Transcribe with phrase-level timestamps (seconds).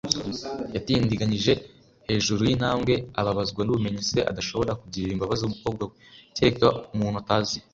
[0.75, 1.53] Yatindiganyije
[2.07, 5.93] hejuru yintambwe, ababazwa nubumenyi se adashobora kugirira imbabazi umukobwa we,
[6.35, 7.57] kereka umuntu utazi.